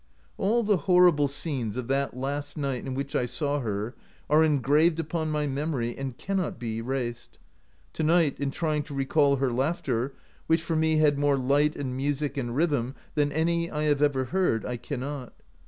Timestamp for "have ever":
13.83-14.25